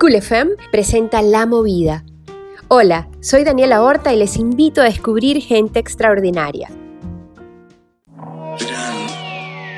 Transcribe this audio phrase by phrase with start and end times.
[0.00, 2.04] Cool FM presenta La Movida.
[2.68, 6.70] Hola, soy Daniela Horta y les invito a descubrir gente extraordinaria.
[8.60, 9.06] Verán,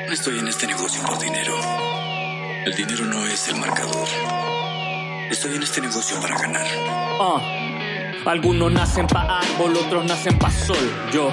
[0.06, 1.54] no estoy en este negocio por dinero.
[2.66, 4.06] El dinero no es el marcador.
[5.30, 6.66] Estoy en este negocio para ganar.
[7.18, 7.40] Ah,
[8.26, 10.92] algunos nacen pa' árbol, otros nacen pa' sol.
[11.14, 11.30] Yo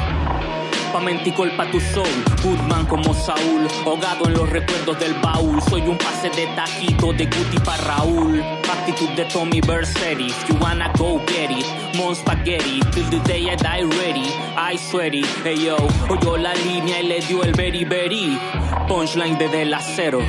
[0.91, 2.07] Pa' menticol pa' tu soul,
[2.41, 5.61] Goodman como Saúl, ahogado en los recuerdos del baúl.
[5.69, 8.41] Soy un pase de tajito de Guti pa' Raúl.
[8.71, 11.65] Actitud de Tommy Versetti, if you wanna go get it.
[11.95, 14.27] Mon spaghetti, till the day I die ready.
[14.55, 15.77] I swear it, hey yo,
[16.09, 18.39] oyó la línea y le dio el very very.
[18.87, 20.21] Punchline desde el acero.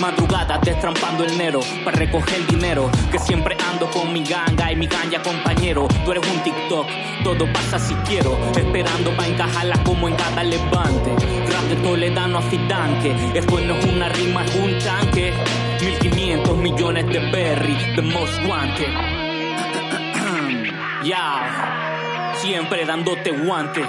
[0.00, 2.90] Madrugada destrampando el nero para recoger dinero.
[3.12, 5.86] Que siempre ando con mi ganga y mi ganja compañero.
[6.04, 6.86] Tú eres un TikTok,
[7.22, 8.38] todo pasa si quiero.
[8.56, 11.10] Esperando para encajarla como en cada levante.
[11.52, 13.14] Rap de Toledano a Fidanque.
[13.34, 15.34] Esto no es una rima, es un tanque.
[15.82, 18.88] 1500 millones de berry, the most wanted.
[21.02, 23.82] Ya, siempre dándote guante.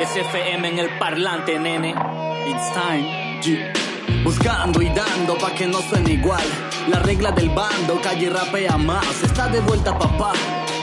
[0.00, 1.94] SFM en el parlante, nene.
[2.46, 3.79] It's time.
[4.24, 6.44] Buscando y dando pa' que no suene igual.
[6.88, 9.22] La regla del bando, calle rapea más.
[9.22, 10.32] Está de vuelta papá.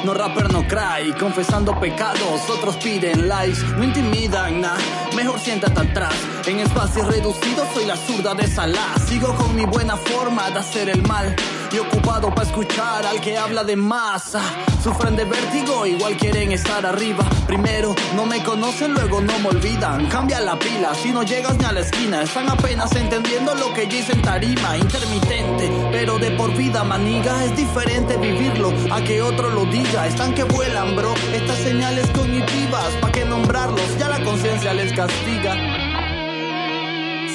[0.03, 4.77] No rapper no cry, confesando pecados, otros piden likes, no intimidan nada,
[5.15, 6.13] mejor siéntate atrás.
[6.45, 10.89] En espacios reducidos soy la zurda de Salah, sigo con mi buena forma de hacer
[10.89, 11.35] el mal
[11.71, 14.41] y ocupado para escuchar al que habla de masa.
[14.81, 17.23] Sufren de vértigo, igual quieren estar arriba.
[17.45, 20.07] Primero no me conocen, luego no me olvidan.
[20.07, 22.21] Cambia la pila, si no llegas ni a la esquina.
[22.21, 24.77] Están apenas entendiendo lo que yo hice en tarima.
[24.77, 27.43] Intermitente, pero de por vida, maniga.
[27.43, 30.07] Es diferente vivirlo a que otro lo diga.
[30.07, 31.13] Están que vuelan, bro.
[31.33, 33.97] Estas señales cognitivas, ¿pa' qué nombrarlos?
[33.97, 35.55] Ya la conciencia les castiga.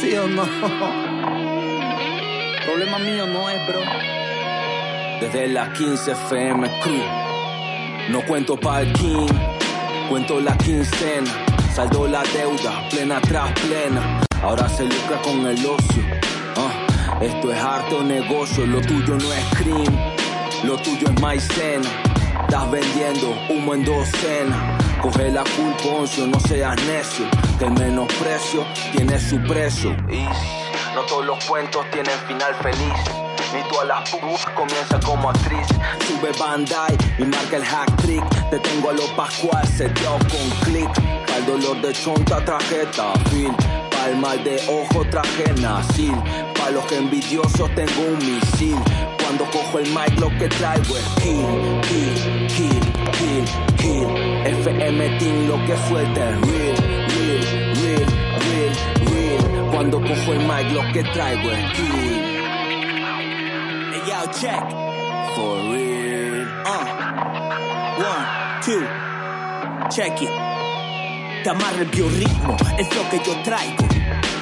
[0.00, 0.44] ¿Sí o no?
[2.64, 3.80] Problema mío no es, bro
[5.23, 7.05] desde las 15 FM Crew.
[8.11, 9.28] No cuento el king,
[10.09, 11.31] cuento la quincena.
[11.72, 14.21] Saldo la deuda, plena tras plena.
[14.43, 16.03] Ahora se lucra con el ocio.
[16.56, 20.15] Ah, esto es arte o negocio, lo tuyo no es crimen,
[20.65, 21.89] lo tuyo es maicena.
[22.43, 24.77] Estás vendiendo humo en docena.
[25.00, 27.27] Coge la culpa, no seas necio.
[27.60, 29.93] Que el menosprecio tiene su precio.
[30.10, 30.25] Y
[30.94, 33.22] no todos los cuentos tienen final feliz.
[33.53, 35.67] Ni a las putas comienza como actriz.
[36.07, 38.25] Sube Bandai y marca el hack trick.
[38.49, 40.91] Te tengo a lo Pascual, se dio con click.
[41.27, 43.55] Para el dolor de chonta, tarjeta, fin.
[43.91, 46.15] Para el mal de ojo, traje nasil.
[46.55, 48.79] Para los envidiosos tengo un misil.
[49.23, 52.81] Cuando cojo el mic lo que traigo es kill, kill, kill,
[53.13, 53.45] kill,
[53.77, 54.47] kill.
[54.47, 56.77] FM Team lo que suelta es real,
[57.09, 58.07] real, real,
[58.41, 59.71] real, real.
[59.73, 62.41] Cuando cojo el mic lo que traigo es kill
[64.07, 64.71] check.
[65.35, 66.47] For real.
[66.65, 66.85] Uh.
[67.99, 68.27] One,
[68.63, 68.87] two.
[69.91, 70.31] Check it.
[71.43, 73.91] Te amarra el biorritmo, es lo que yo traigo.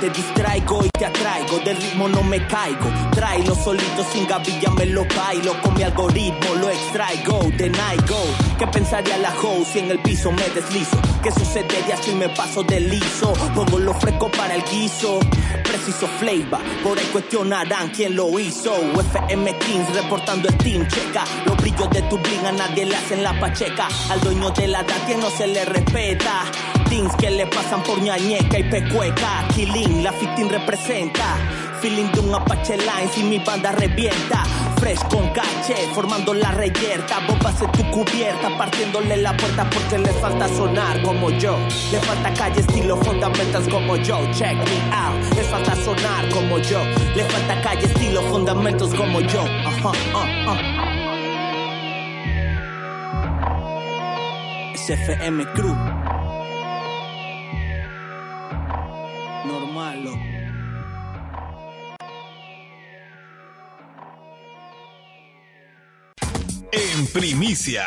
[0.01, 2.91] Te distraigo y te atraigo, del ritmo no me caigo.
[3.11, 5.61] Tráelo solito sin gavilla, me lo bailo.
[5.61, 8.17] Con mi algoritmo lo extraigo, de night go.
[8.59, 10.97] ¿Qué pensaría la host si en el piso me deslizo?
[11.23, 13.35] ¿Qué sucedería si me paso de liso?
[13.55, 15.21] Pongo lo fresco para el guiso.
[15.65, 18.75] Preciso flavor, por ahí cuestionarán quién lo hizo.
[19.29, 21.25] FM Kings reportando el checa.
[21.45, 23.87] Los brillos de tu bling a nadie le hacen la pacheca.
[24.09, 26.45] Al dueño de la que no se le respeta
[26.91, 29.47] que le pasan por ñañeca y pecueca.
[29.55, 31.37] Killing, la 15 representa.
[31.81, 34.43] Feeling de un Apache Line si mi banda revienta.
[34.77, 37.21] Fresh con caché, formando la reyerta.
[37.29, 41.57] Bombas en tu cubierta, partiéndole la puerta porque le falta sonar como yo.
[41.93, 44.19] Le falta calle, estilo, fundamentos como yo.
[44.33, 46.83] Check me out, le falta sonar como yo.
[47.15, 49.43] Le falta calle, estilo, fundamentos como yo.
[49.43, 50.57] Ajá, uh,
[54.75, 56.20] SFM Crew.
[66.73, 67.85] En primicia.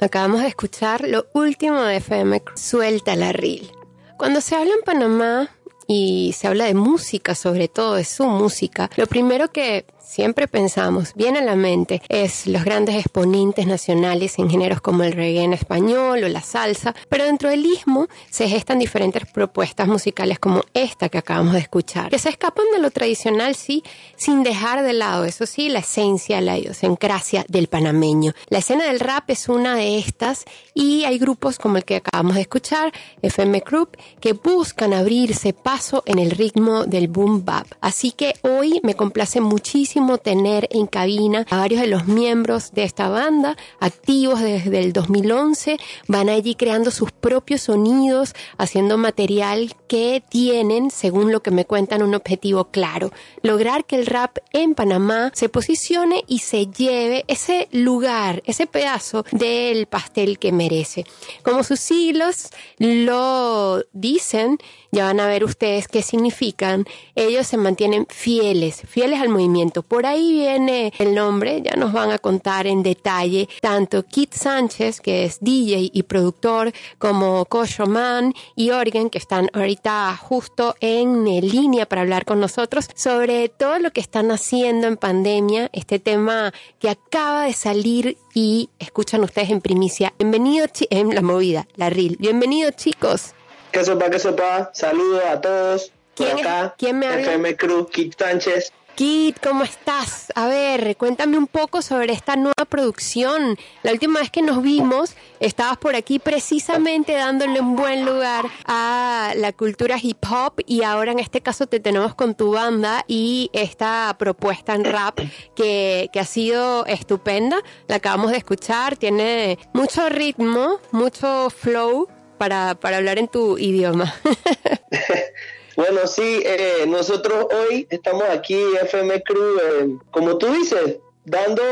[0.00, 3.70] Acabamos de escuchar lo último de FM Suelta la Reel.
[4.16, 5.50] Cuando se habla en Panamá
[5.86, 11.12] y se habla de música, sobre todo de su música, lo primero que siempre pensamos,
[11.14, 16.22] viene a la mente, es los grandes exponentes nacionales en géneros como el reggae español
[16.22, 21.18] o la salsa, pero dentro del istmo se gestan diferentes propuestas musicales como esta que
[21.18, 23.82] acabamos de escuchar, que se escapan de lo tradicional, sí,
[24.16, 28.32] sin dejar de lado, eso sí, la esencia, la idiosincrasia del panameño.
[28.48, 30.44] La escena del rap es una de estas
[30.74, 35.72] y hay grupos como el que acabamos de escuchar, FM Group, que buscan abrirse paso
[35.72, 37.66] paso en el ritmo del boom bap.
[37.80, 39.91] Así que hoy me complace muchísimo
[40.22, 45.78] tener en cabina a varios de los miembros de esta banda, activos desde el 2011,
[46.08, 52.02] van allí creando sus propios sonidos, haciendo material que tienen, según lo que me cuentan,
[52.02, 53.12] un objetivo claro,
[53.42, 59.24] lograr que el rap en Panamá se posicione y se lleve ese lugar, ese pedazo
[59.32, 61.04] del pastel que merece.
[61.42, 62.48] Como sus siglos
[62.78, 64.58] lo dicen,
[64.90, 69.81] ya van a ver ustedes qué significan, ellos se mantienen fieles, fieles al movimiento.
[69.82, 75.00] Por ahí viene el nombre, ya nos van a contar en detalle tanto Kit Sánchez,
[75.00, 81.24] que es DJ y productor, como Kosho Man y Orgen, que están ahorita justo en
[81.24, 86.52] línea para hablar con nosotros sobre todo lo que están haciendo en pandemia, este tema
[86.78, 90.12] que acaba de salir y escuchan ustedes en primicia.
[90.18, 92.16] Bienvenido en la movida, la RIL.
[92.18, 93.34] Bienvenidos chicos.
[93.70, 94.70] Que sopa, que sopa.
[94.74, 95.92] Saludos a todos.
[96.14, 97.22] ¿Quién, acá, ¿quién me habla?
[97.22, 98.72] FM Cruz, Kit Sánchez.
[98.94, 100.30] Kit, ¿cómo estás?
[100.34, 103.56] A ver, cuéntame un poco sobre esta nueva producción.
[103.82, 109.32] La última vez que nos vimos, estabas por aquí precisamente dándole un buen lugar a
[109.36, 113.48] la cultura hip hop y ahora en este caso te tenemos con tu banda y
[113.54, 115.18] esta propuesta en rap
[115.56, 117.62] que, que ha sido estupenda.
[117.88, 124.14] La acabamos de escuchar, tiene mucho ritmo, mucho flow para, para hablar en tu idioma.
[125.76, 131.62] bueno, sí, eh, nosotros hoy estamos aquí, FM Crew, eh, como tú dices, dando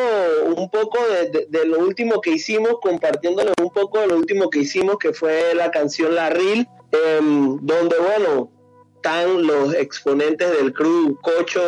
[0.55, 0.99] un poco
[1.49, 5.55] de, lo último que hicimos, compartiéndoles un poco de lo último que hicimos, que fue
[5.55, 8.51] la canción La Reel, eh, donde, bueno,
[8.97, 11.63] están los exponentes del crew, Cocho,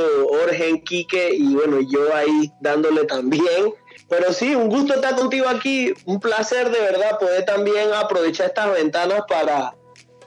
[0.44, 3.74] Orgen, Quique, y bueno, yo ahí dándole también.
[4.08, 8.74] Pero sí, un gusto estar contigo aquí, un placer de verdad poder también aprovechar estas
[8.74, 9.74] ventanas para,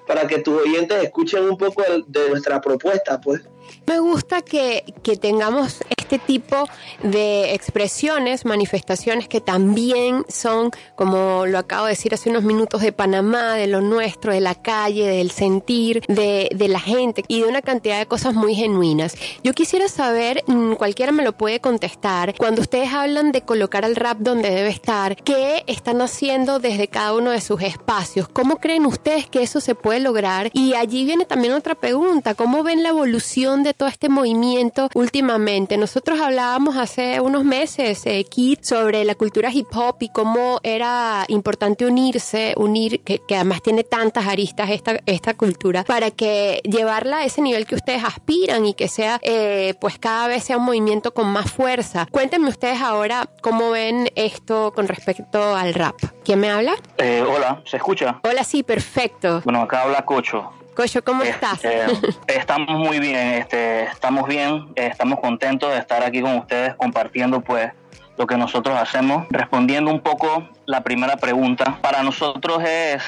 [0.06, 3.42] para que tus oyentes escuchen un poco de, nuestra propuesta, pues.
[3.88, 6.70] Me gusta que, que, tengamos este tipo
[7.02, 12.92] de expresiones, manifestaciones que también son, como lo acabo de decir hace unos minutos, de
[12.92, 17.48] Panamá, de lo nuestro, de la calle, del sentir, de, de la gente y de
[17.48, 19.16] una cantidad de cosas muy genuinas.
[19.44, 23.96] Yo quisiera saber, mm, cualquiera me lo puede contestar, cuando ustedes hablan de colocar al
[23.96, 28.28] rap donde debe estar, ¿qué están haciendo desde cada uno de sus espacios?
[28.28, 30.52] ¿Cómo creen ustedes que eso se puede lograr?
[30.54, 35.78] Y allí viene también otra pregunta, ¿cómo ven la evolución de todo este movimiento últimamente.
[35.96, 41.24] Nosotros hablábamos hace unos meses, eh, Kit, sobre la cultura hip hop y cómo era
[41.30, 47.20] importante unirse, unir, que, que además tiene tantas aristas esta, esta cultura, para que llevarla
[47.20, 50.66] a ese nivel que ustedes aspiran y que sea, eh, pues cada vez sea un
[50.66, 52.10] movimiento con más fuerza.
[52.12, 55.96] Cuéntenme ustedes ahora cómo ven esto con respecto al rap.
[56.26, 56.74] ¿Quién me habla?
[56.98, 58.20] Eh, hola, ¿se escucha?
[58.26, 59.44] Hola, sí, perfecto.
[59.46, 60.52] Bueno, acá habla Cocho.
[60.76, 61.64] Cocho, ¿cómo estás?
[61.64, 61.88] Eh,
[62.28, 67.40] estamos muy bien, este, estamos bien, eh, estamos contentos de estar aquí con ustedes compartiendo
[67.40, 67.72] pues
[68.18, 69.26] lo que nosotros hacemos.
[69.30, 73.02] Respondiendo un poco la primera pregunta, para nosotros es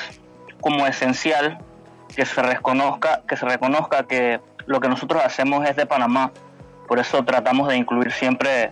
[0.62, 1.58] como esencial
[2.16, 6.32] que se reconozca, que se reconozca que lo que nosotros hacemos es de Panamá.
[6.88, 8.72] Por eso tratamos de incluir siempre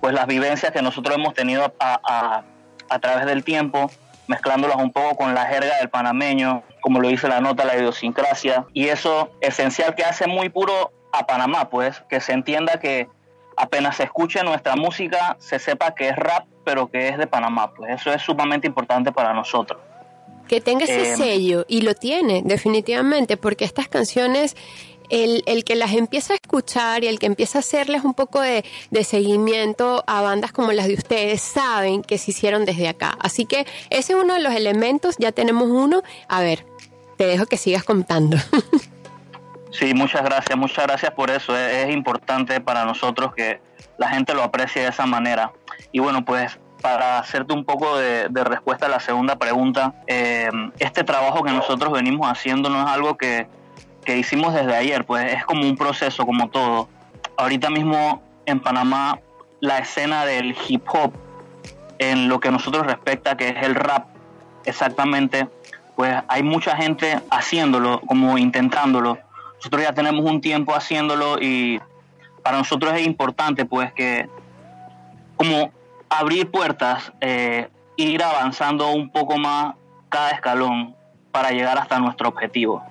[0.00, 2.44] pues las vivencias que nosotros hemos tenido a, a,
[2.88, 3.90] a través del tiempo,
[4.28, 8.66] mezclándolas un poco con la jerga del panameño, como lo dice la nota, la idiosincrasia,
[8.72, 13.08] y eso esencial que hace muy puro a Panamá, pues, que se entienda que
[13.56, 17.72] apenas se escuche nuestra música, se sepa que es rap, pero que es de Panamá,
[17.74, 19.80] pues eso es sumamente importante para nosotros.
[20.48, 24.56] Que tenga ese eh, sello, y lo tiene, definitivamente, porque estas canciones
[25.10, 28.40] el, el, que las empieza a escuchar y el que empieza a hacerles un poco
[28.40, 33.16] de, de, seguimiento a bandas como las de ustedes saben que se hicieron desde acá.
[33.20, 36.02] Así que ese es uno de los elementos, ya tenemos uno.
[36.28, 36.64] A ver,
[37.16, 38.36] te dejo que sigas contando.
[39.78, 41.54] Sí, muchas gracias, muchas gracias por eso.
[41.54, 43.60] Es, importante para nosotros que
[43.98, 45.52] la gente lo aprecie de esa manera.
[45.92, 50.48] Y bueno, pues para hacerte un poco de, de respuesta a la segunda pregunta, eh,
[50.78, 53.48] este trabajo que nosotros venimos haciendo no es algo que
[54.06, 56.88] que hicimos desde ayer, pues es como un proceso, como todo.
[57.36, 59.18] Ahorita mismo en Panamá,
[59.60, 61.12] la escena del hip hop,
[61.98, 64.06] en lo que nosotros respecta, que es el rap,
[64.64, 65.48] exactamente,
[65.96, 69.18] pues hay mucha gente haciéndolo, como intentándolo.
[69.56, 71.80] Nosotros ya tenemos un tiempo haciéndolo y
[72.42, 74.28] para nosotros es importante, pues, que
[75.36, 75.72] como
[76.08, 79.74] abrir puertas, eh, ir avanzando un poco más
[80.08, 80.94] cada escalón
[81.32, 82.82] para llegar hasta nuestro objetivo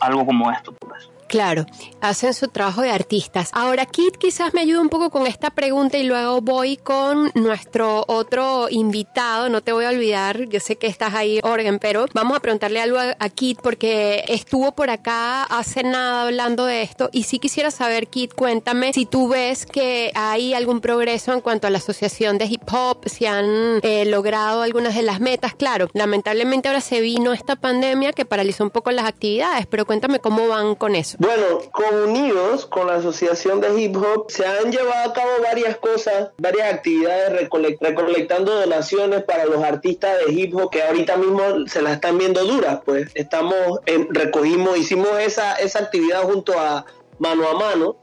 [0.00, 0.72] algo como esto.
[0.78, 1.10] Pues.
[1.28, 1.66] Claro,
[2.00, 3.50] hacen su trabajo de artistas.
[3.52, 8.04] Ahora, Kit quizás me ayude un poco con esta pregunta y luego voy con nuestro
[8.08, 9.50] otro invitado.
[9.50, 12.80] No te voy a olvidar, yo sé que estás ahí, Orgen, pero vamos a preguntarle
[12.80, 17.70] algo a, Kit porque estuvo por acá hace nada hablando de esto y sí quisiera
[17.70, 22.38] saber, Kit, cuéntame si tú ves que hay algún progreso en cuanto a la asociación
[22.38, 25.54] de hip hop, si han eh, logrado algunas de las metas.
[25.54, 30.20] Claro, lamentablemente ahora se vino esta pandemia que paralizó un poco las actividades, pero cuéntame
[30.20, 31.17] cómo van con eso.
[31.18, 35.76] Bueno, con Unidos, con la Asociación de Hip Hop, se han llevado a cabo varias
[35.78, 41.82] cosas, varias actividades recolectando donaciones para los artistas de hip hop que ahorita mismo se
[41.82, 42.82] las están viendo duras.
[42.84, 46.86] Pues estamos, recogimos, hicimos esa, esa actividad junto a
[47.18, 47.96] Mano a Mano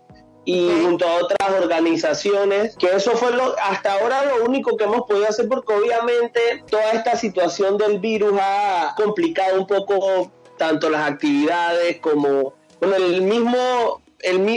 [0.44, 5.08] y junto a otras organizaciones, que eso fue lo, hasta ahora lo único que hemos
[5.08, 11.10] podido hacer porque obviamente toda esta situación del virus ha complicado un poco tanto las
[11.10, 12.54] actividades como
[12.86, 14.02] bueno, el mismo,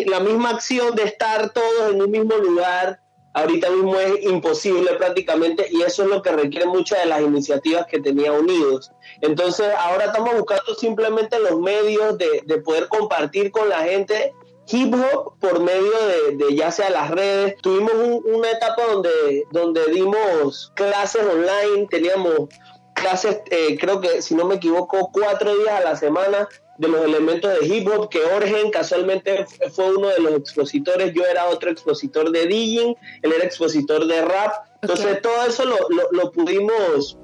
[0.06, 3.00] la misma acción de estar todos en un mismo lugar,
[3.34, 7.86] ahorita mismo es imposible prácticamente y eso es lo que requiere muchas de las iniciativas
[7.86, 8.90] que tenía Unidos.
[9.20, 14.32] Entonces ahora estamos buscando simplemente los medios de, de poder compartir con la gente
[14.70, 15.92] hip hop por medio
[16.36, 17.56] de, ya sea las redes.
[17.62, 17.92] Tuvimos
[18.24, 22.48] una etapa donde, donde dimos clases online, teníamos
[22.94, 27.04] clases, eh, creo que si no me equivoco, cuatro días a la semana de los
[27.04, 31.70] elementos de hip hop, que Orgen casualmente fue uno de los expositores, yo era otro
[31.70, 35.76] expositor de DJing, él era expositor de rap, entonces todo eso lo,
[36.12, 37.18] lo, pudimos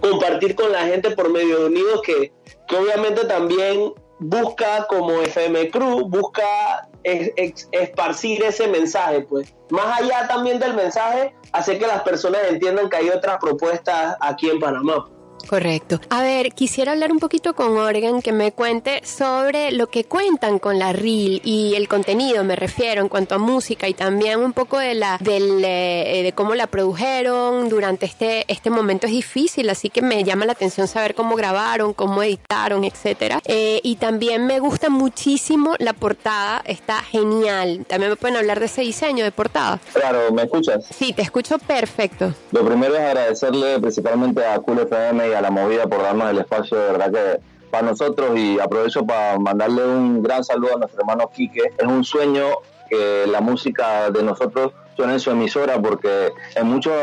[0.00, 2.32] compartir con la gente por medio de Unidos, que,
[2.66, 9.54] que obviamente también busca como FM Crew, busca esparcir ese mensaje, pues.
[9.70, 14.50] Más allá también del mensaje, hacer que las personas entiendan que hay otras propuestas aquí
[14.50, 15.06] en Panamá.
[15.48, 16.00] Correcto.
[16.10, 20.58] A ver, quisiera hablar un poquito con Organ que me cuente sobre lo que cuentan
[20.58, 24.52] con la reel y el contenido, me refiero, en cuanto a música y también un
[24.52, 29.68] poco de la del, eh, de cómo la produjeron durante este este momento es difícil,
[29.70, 33.40] así que me llama la atención saber cómo grabaron, cómo editaron, etcétera.
[33.44, 37.84] Eh, y también me gusta muchísimo la portada, está genial.
[37.88, 39.80] También me pueden hablar de ese diseño de portada.
[39.92, 40.84] Claro, ¿me escuchas?
[40.96, 42.32] Sí, te escucho perfecto.
[42.52, 46.78] Lo primero es agradecerle principalmente a Cool FM a la movida por darnos el espacio,
[46.78, 51.28] de verdad que para nosotros y aprovecho para mandarle un gran saludo a nuestro hermano
[51.34, 51.72] Quique.
[51.76, 52.44] Es un sueño
[52.88, 56.94] que la música de nosotros suene en su emisora porque en muchas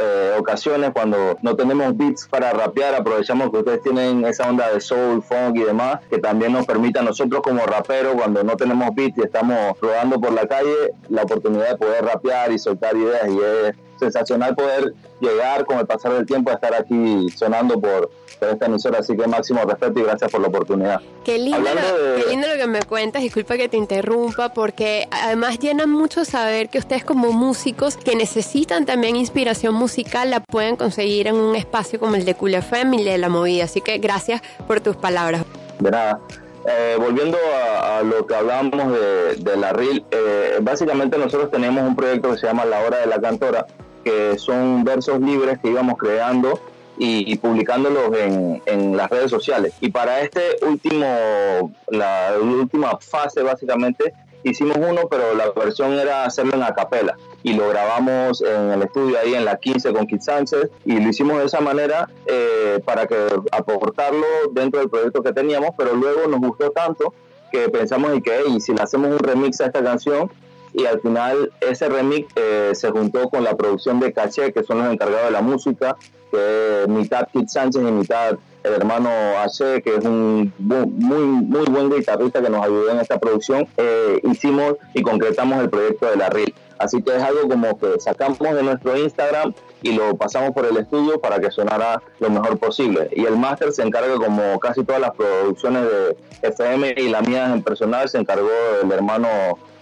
[0.00, 4.80] eh, ocasiones cuando no tenemos beats para rapear aprovechamos que ustedes tienen esa onda de
[4.80, 8.88] soul, funk y demás que también nos permite a nosotros como raperos cuando no tenemos
[8.94, 13.28] beats y estamos rodando por la calle la oportunidad de poder rapear y soltar ideas
[13.28, 18.10] y es sensacional poder llegar con el pasar del tiempo a estar aquí sonando por,
[18.40, 18.98] esta emisora.
[18.98, 21.00] Así que máximo respeto y gracias por la oportunidad.
[21.24, 25.58] Qué lindo, lo, qué lindo lo que me cuentas, disculpa que te interrumpa, porque además
[25.58, 31.28] llena mucho saber que ustedes como músicos que necesitan también inspiración musical la pueden conseguir
[31.28, 33.64] en un espacio como el de Cool FM y de La Movida.
[33.64, 35.44] Así que gracias por tus palabras.
[35.78, 36.20] De nada.
[36.68, 38.98] Eh, volviendo a, lo que hablábamos
[39.38, 43.06] de, la RIL, eh, básicamente nosotros tenemos un proyecto que se llama La Hora de
[43.06, 43.66] la Cantora,
[44.06, 46.60] que son versos libres que íbamos creando
[46.96, 49.74] y, publicándolos en, en, las redes sociales.
[49.80, 56.54] Y para este último, la última fase básicamente, hicimos uno, pero la versión era hacerlo
[56.54, 60.70] en acapela y lo grabamos en el estudio ahí en la 15 con Kid Sánchez
[60.84, 63.16] y lo hicimos de esa manera eh, para que
[63.50, 67.12] aportarlo dentro del proyecto que teníamos, pero luego nos gustó tanto
[67.50, 70.30] que pensamos y que y si le hacemos un remix a esta canción
[70.76, 74.78] y al final ese remix eh, se juntó con la producción de Caché, que son
[74.78, 75.96] los encargados de la música,
[76.30, 81.64] que es mitad Kit Sánchez y mitad el hermano H, que es un muy, muy
[81.64, 83.66] buen guitarrista que nos ayudó en esta producción.
[83.78, 86.52] Eh, hicimos y concretamos el proyecto de la RIL.
[86.78, 90.76] Así que es algo como que sacamos de nuestro Instagram y lo pasamos por el
[90.76, 93.08] estudio para que sonara lo mejor posible.
[93.12, 97.50] Y el máster se encarga, como casi todas las producciones de FM y la mía
[97.50, 98.50] en personal, se encargó
[98.82, 99.28] el hermano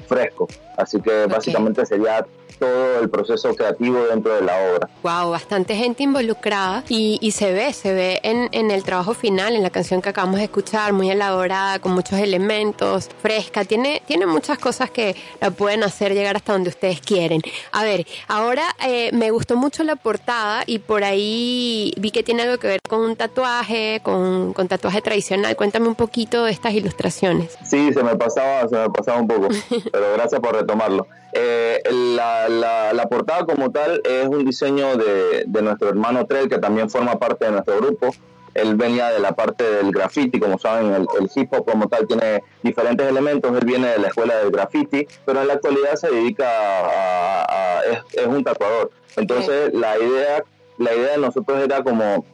[0.07, 0.49] Fresco.
[0.77, 2.27] Así que básicamente sería
[2.59, 4.89] todo el proceso creativo dentro de la obra.
[5.03, 9.55] Wow, bastante gente involucrada y, y se ve, se ve en, en, el trabajo final,
[9.55, 14.27] en la canción que acabamos de escuchar, muy elaborada, con muchos elementos, fresca, tiene, tiene
[14.27, 17.43] muchas cosas que la pueden hacer llegar hasta donde ustedes quieren.
[17.73, 22.43] A ver, ahora eh, me gustó mucho la portada y por ahí vi que tiene
[22.43, 25.57] algo que ver con un tatuaje, con, con tatuaje tradicional.
[25.57, 27.59] Cuéntame un poquito de estas ilustraciones.
[27.65, 29.49] Sí, se me pasaba, se me pasaba un poco,
[29.95, 31.07] pero gracias por retomarlo.
[31.33, 31.81] Eh,
[32.17, 32.49] la,
[32.93, 37.17] la, portada como tal es un diseño de, de, nuestro hermano Trell, que también forma
[37.17, 38.11] parte de nuestro grupo.
[38.55, 42.43] él venía de la parte del graffiti, como saben, el, hip hop como tal tiene
[42.65, 46.49] diferentes elementos, él viene de la escuela del graffiti, pero en la actualidad se dedica
[46.49, 47.81] a,
[48.13, 48.91] es, un tatuador.
[49.17, 50.43] Entonces la idea,
[50.79, 52.25] la idea de nosotros era como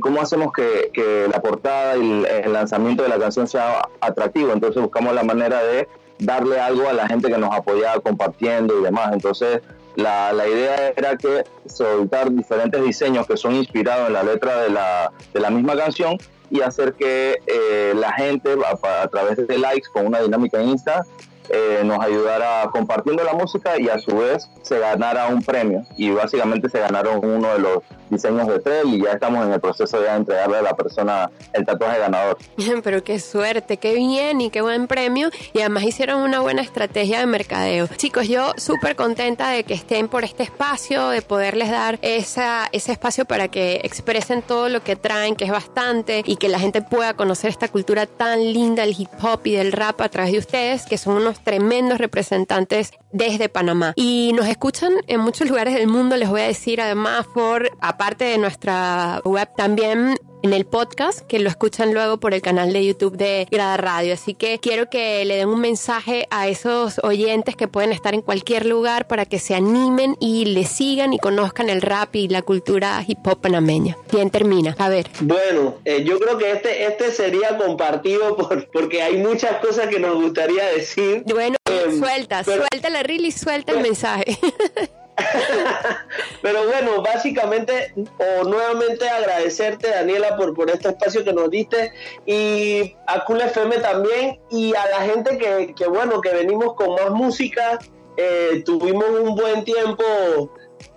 [0.00, 4.52] cómo hacemos que, que, la portada y el, lanzamiento de la canción sea atractivo.
[4.52, 5.86] Entonces buscamos la manera de
[6.18, 9.12] darle algo a la gente que nos apoyaba compartiendo y demás.
[9.12, 9.60] Entonces
[9.96, 14.70] la, la, idea era que soltar diferentes diseños que son inspirados en la letra de
[14.70, 16.18] la, de la misma canción
[16.50, 21.04] y hacer que eh, la gente a, través de likes con una dinámica Insta
[21.48, 25.84] eh, nos ayudara compartiendo la música y a su vez se ganara un premio.
[25.96, 27.78] Y básicamente se ganaron uno de los
[28.14, 31.64] diseños de Trell y ya estamos en el proceso de entregarle a la persona el
[31.66, 32.38] tatuaje ganador.
[32.82, 35.30] Pero qué suerte, qué bien y qué buen premio.
[35.52, 37.88] Y además hicieron una buena estrategia de mercadeo.
[37.96, 42.92] Chicos, yo súper contenta de que estén por este espacio, de poderles dar esa, ese
[42.92, 46.82] espacio para que expresen todo lo que traen, que es bastante, y que la gente
[46.82, 50.38] pueda conocer esta cultura tan linda del hip hop y del rap a través de
[50.38, 53.92] ustedes, que son unos tremendos representantes desde Panamá.
[53.96, 58.03] Y nos escuchan en muchos lugares del mundo, les voy a decir además por, aparte
[58.12, 62.84] de nuestra web también, en el podcast, que lo escuchan luego por el canal de
[62.84, 64.12] YouTube de Grada Radio.
[64.12, 68.20] Así que quiero que le den un mensaje a esos oyentes que pueden estar en
[68.20, 72.42] cualquier lugar para que se animen y le sigan y conozcan el rap y la
[72.42, 73.96] cultura hip hop panameña.
[74.12, 74.76] Bien, termina.
[74.78, 75.06] A ver.
[75.20, 79.98] Bueno, eh, yo creo que este, este sería compartido por, porque hay muchas cosas que
[79.98, 81.24] nos gustaría decir.
[81.24, 84.38] Bueno, em, suelta, suelta la reel y suelta el mensaje.
[86.42, 91.92] Pero bueno, básicamente, o nuevamente agradecerte, Daniela, por, por este espacio que nos diste
[92.26, 96.94] y a Cool FM también y a la gente que, que bueno, que venimos con
[96.94, 97.78] más música.
[98.16, 100.04] Eh, tuvimos un buen tiempo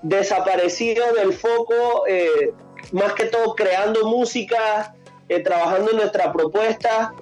[0.01, 2.53] desaparecido del foco, eh,
[2.91, 4.95] más que todo creando música,
[5.29, 7.13] eh, trabajando en nuestra propuesta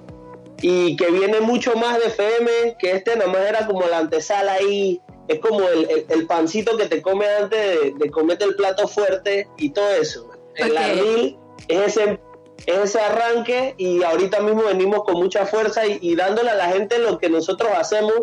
[0.61, 4.53] y que viene mucho más de FM, que este nada más era como la antesala
[4.53, 9.71] ahí es como el, pancito que te come antes de, comerte el plato fuerte y
[9.71, 10.29] todo eso.
[10.55, 12.19] El arril es ese,
[12.65, 17.17] ese arranque y ahorita mismo venimos con mucha fuerza y, dándole a la gente lo
[17.17, 18.13] que nosotros hacemos,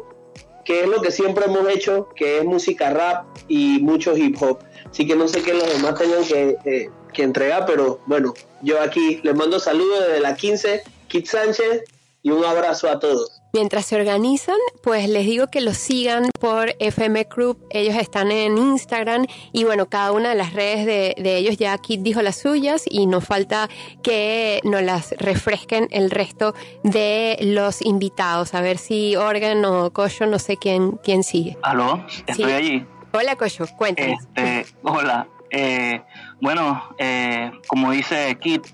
[0.64, 4.60] que es lo que siempre hemos hecho, que es música rap y mucho hip hop.
[4.88, 8.80] Así que no sé qué los demás tengan que, eh, que entregar, pero bueno, yo
[8.80, 11.84] aquí les mando saludos desde la 15, Kit Sánchez,
[12.22, 13.31] y un abrazo a todos.
[13.54, 17.58] Mientras se organizan, pues les digo que los sigan por FM Group.
[17.68, 22.00] Ellos están en Instagram y bueno, cada una de las redes de, ellos ya Kit
[22.00, 23.68] dijo las suyas y nos falta
[24.02, 28.54] que nos las refresquen el resto de los invitados.
[28.54, 31.58] A ver si Organ o Coyo, no sé quién, quién sigue.
[31.62, 32.86] Aló, estoy allí.
[33.12, 34.18] Hola Coyo, cuéntanos.
[34.34, 35.28] Este, hola.
[35.50, 36.00] Eh,
[36.40, 38.66] bueno, eh, como dice Kit,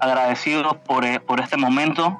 [0.00, 2.18] agradecidos por, eh, por este momento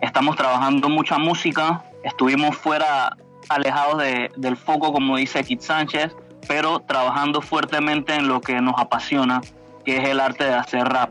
[0.00, 3.16] estamos trabajando mucha música, estuvimos fuera
[3.48, 6.14] alejados de, del foco, como dice Kit Sánchez,
[6.48, 9.40] pero trabajando fuertemente en lo que nos apasiona,
[9.84, 11.10] que es el arte de hacer rap.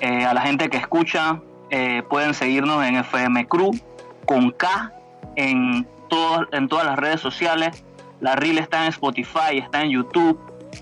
[0.00, 1.40] Eh, a la gente que escucha,
[1.70, 3.70] eh, pueden seguirnos en FM Crew
[4.26, 4.92] con K
[5.36, 5.86] en,
[6.52, 7.84] en todas las redes sociales.
[8.20, 10.38] La Reel está en Spotify, está en YouTube,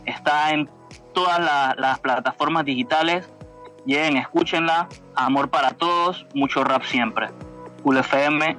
[0.06, 0.68] está en
[1.12, 1.40] todas
[1.76, 3.28] las plataformas digitales
[3.84, 4.88] Lleguen, escúchenla.
[5.14, 7.28] Amor para todos, mucho rap siempre.
[7.82, 8.56] Cool FM,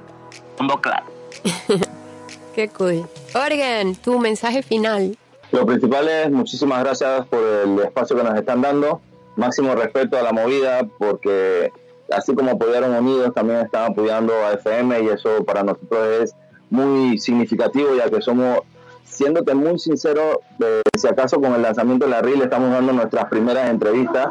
[0.82, 1.06] claro.
[2.56, 3.06] Qué cool.
[3.34, 5.18] Organ, tu mensaje final.
[5.52, 9.02] Lo principal es muchísimas gracias por el espacio que nos están dando.
[9.36, 11.72] Máximo respeto a la movida porque
[12.12, 16.36] así como apoyaron unidos, también están apoyando a FM y eso para nosotros es
[16.70, 18.60] muy significativo ya que somos,
[19.04, 23.26] siéndote muy sincero, eh, si acaso con el lanzamiento de la RIL estamos dando nuestras
[23.26, 24.28] primeras entrevistas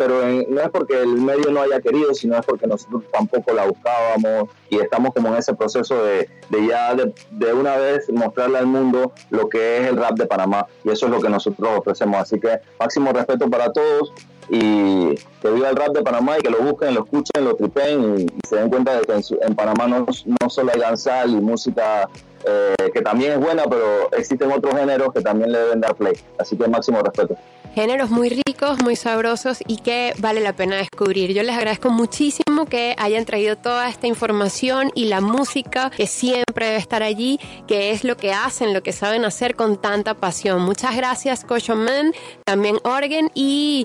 [0.00, 3.66] pero no es porque el medio no haya querido, sino es porque nosotros tampoco la
[3.66, 8.56] buscábamos y estamos como en ese proceso de, de ya de, de, una vez mostrarle
[8.56, 11.68] al mundo lo que es el rap de Panamá y eso es lo que nosotros
[11.76, 12.18] ofrecemos.
[12.18, 14.14] Así que máximo respeto para todos
[14.50, 18.18] y que viva el rap de Panamá y que lo busquen, lo escuchen, lo tripen
[18.18, 20.06] y, se den cuenta de que en, Panamá no,
[20.40, 22.08] no, solo hay danzal y música
[22.44, 26.14] eh, que también es buena, pero existen otros géneros que también le deben dar play.
[26.38, 27.36] Así que máximo respeto
[27.74, 31.32] géneros muy ricos, muy sabrosos y que vale la pena descubrir.
[31.32, 36.66] Yo les agradezco muchísimo que hayan traído toda esta información y la música que siempre
[36.66, 40.62] debe estar allí, que es lo que hacen, lo que saben hacer con tanta pasión.
[40.62, 42.12] Muchas gracias, Cocho Man,
[42.44, 43.84] también Orgen y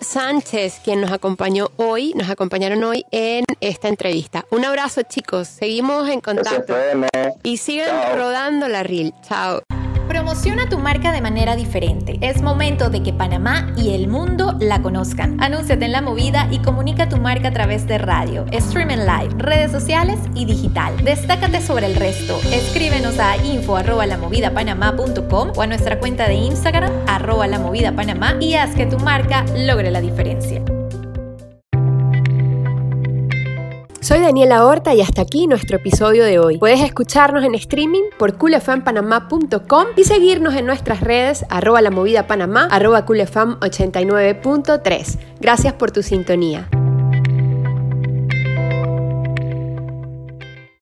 [0.00, 4.44] Sánchez, quien nos acompañó hoy, nos acompañaron hoy en esta entrevista.
[4.50, 5.48] Un abrazo, chicos.
[5.48, 6.74] Seguimos en contacto.
[7.42, 9.12] Y sigan rodando la reel.
[9.26, 9.62] Chao.
[10.14, 12.18] Promociona tu marca de manera diferente.
[12.20, 15.42] Es momento de que Panamá y el mundo la conozcan.
[15.42, 19.72] Anúnciate en la movida y comunica tu marca a través de radio, streaming live, redes
[19.72, 20.96] sociales y digital.
[21.02, 22.38] Destácate sobre el resto.
[22.52, 23.72] Escríbenos a info
[25.56, 27.48] o a nuestra cuenta de Instagram arroba
[28.40, 30.62] y haz que tu marca logre la diferencia.
[34.04, 36.58] Soy Daniela Horta y hasta aquí nuestro episodio de hoy.
[36.58, 42.68] Puedes escucharnos en streaming por coolfmpanamá.com y seguirnos en nuestras redes arroba la movida panamá,
[42.70, 45.18] arroba coolfm89.3.
[45.40, 46.68] Gracias por tu sintonía.